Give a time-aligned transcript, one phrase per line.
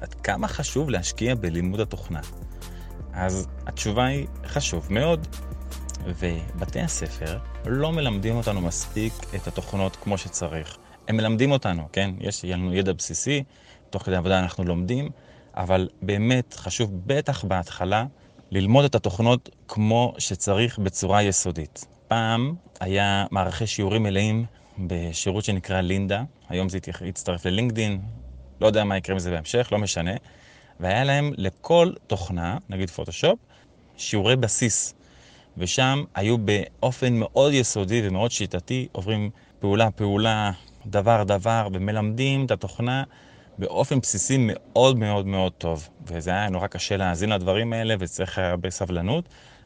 [0.00, 2.20] עד כמה חשוב להשקיע בלימוד התוכנה?
[3.12, 5.26] אז התשובה היא חשוב מאוד,
[6.04, 10.76] ובתי הספר לא מלמדים אותנו מספיק את התוכנות כמו שצריך.
[11.08, 12.10] הם מלמדים אותנו, כן?
[12.20, 13.44] יש לנו ידע בסיסי,
[13.90, 15.08] תוך כדי עבודה אנחנו לומדים,
[15.54, 18.04] אבל באמת חשוב, בטח בהתחלה,
[18.50, 21.86] ללמוד את התוכנות כמו שצריך בצורה יסודית.
[22.08, 24.44] פעם היה מערכי שיעורים מלאים
[24.78, 28.00] בשירות שנקרא לינדה, היום זה יצטרף ללינקדין,
[28.60, 30.12] לא יודע מה יקרה מזה בהמשך, לא משנה.
[30.80, 33.38] והיה להם לכל תוכנה, נגיד פוטושופ,
[33.96, 34.94] שיעורי בסיס.
[35.56, 40.50] ושם היו באופן מאוד יסודי ומאוד שיטתי, עוברים פעולה-פעולה,
[40.86, 43.04] דבר-דבר, ומלמדים את התוכנה
[43.58, 45.88] באופן בסיסי מאוד מאוד מאוד טוב.
[46.06, 49.24] וזה היה נורא קשה להאזין לדברים האלה, וצריך הרבה סבלנות,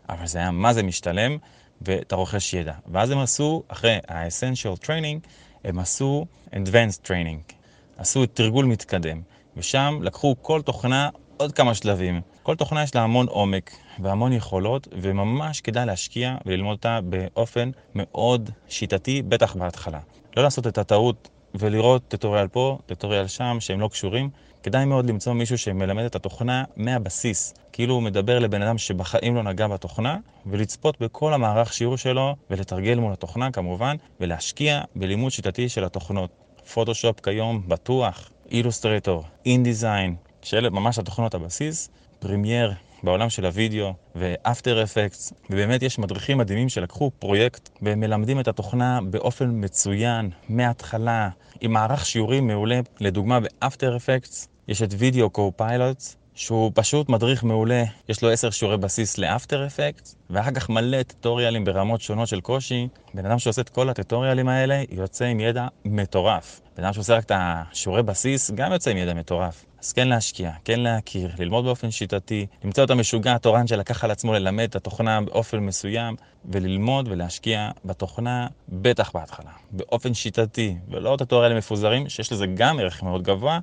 [0.08, 1.38] אבל זה היה מה זה משתלם,
[1.82, 2.72] ואתה רוכש ידע.
[2.86, 5.28] ואז הם עשו, אחרי ה-essential training,
[5.64, 7.63] הם עשו advanced training.
[7.98, 9.20] עשו תרגול מתקדם,
[9.56, 12.20] ושם לקחו כל תוכנה עוד כמה שלבים.
[12.42, 18.50] כל תוכנה יש לה המון עומק והמון יכולות, וממש כדאי להשקיע וללמוד אותה באופן מאוד
[18.68, 19.98] שיטתי, בטח בהתחלה.
[20.36, 24.30] לא לעשות את הטעות ולראות טטוריאל פה, טטוריאל שם, שהם לא קשורים.
[24.62, 27.54] כדאי מאוד למצוא מישהו שמלמד את התוכנה מהבסיס.
[27.72, 32.94] כאילו הוא מדבר לבן אדם שבחיים לא נגע בתוכנה, ולצפות בכל המערך שיעור שלו, ולתרגל
[32.94, 36.43] מול התוכנה כמובן, ולהשקיע בלימוד שיטתי של התוכנות.
[36.72, 44.82] פוטושופ כיום בטוח, Illustrator, InDesign, שאלה ממש התוכנות הבסיס, Premiere בעולם של הוידאו ו After
[44.82, 51.28] Effects, ובאמת יש מדריכים מדהימים שלקחו פרויקט ומלמדים את התוכנה באופן מצוין, מההתחלה,
[51.60, 52.80] עם מערך שיעורים מעולה.
[53.00, 58.50] לדוגמה ב After Effects יש את Video Copilots, שהוא פשוט מדריך מעולה, יש לו עשר
[58.50, 62.88] שיעורי בסיס ל After Effect, ואחר כך מלא טוטוריאלים ברמות שונות של קושי.
[63.14, 66.60] בן אדם שעושה את כל הטוטוריאלים האלה, יוצא עם ידע מטורף.
[66.76, 69.64] בן אדם שעושה רק את השיעורי בסיס, גם יוצא עם ידע מטורף.
[69.82, 74.32] אז כן להשקיע, כן להכיר, ללמוד באופן שיטתי, למצוא את המשוגע התורן שלקח על עצמו
[74.32, 81.58] ללמד את התוכנה באופן מסוים, וללמוד ולהשקיע בתוכנה, בטח בהתחלה, באופן שיטתי, ולא את הטוטוריאלים
[81.58, 83.58] מפוזרים, שיש לזה גם ערך מאוד גבוה,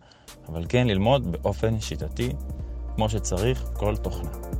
[0.50, 2.30] אבל כן ללמוד באופן שיטתי
[3.01, 4.50] כמו שצריך כל תוכנה.